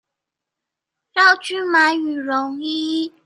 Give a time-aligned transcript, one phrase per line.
[1.13, 3.13] 繞去買羽絨衣